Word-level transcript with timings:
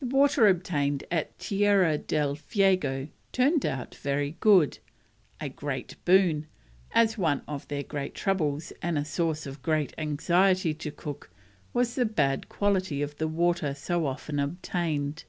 The 0.00 0.06
water 0.06 0.46
obtained 0.48 1.04
at 1.10 1.38
Tierra 1.38 1.98
del 1.98 2.36
Fuego 2.36 3.08
turned 3.32 3.66
out 3.66 3.94
very 3.96 4.38
good: 4.40 4.78
a 5.42 5.50
great 5.50 5.94
boon, 6.06 6.46
as 6.92 7.18
one 7.18 7.42
of 7.46 7.68
their 7.68 7.82
great 7.82 8.14
troubles 8.14 8.72
and 8.80 8.96
a 8.96 9.04
source 9.04 9.44
of 9.44 9.60
great 9.60 9.92
anxiety 9.98 10.72
to 10.72 10.90
Cook 10.90 11.28
was 11.74 11.96
the 11.96 12.06
bad 12.06 12.48
quality 12.48 13.02
of 13.02 13.18
the 13.18 13.28
water 13.28 13.74
so 13.74 14.06
often 14.06 14.38
obtained. 14.38 15.24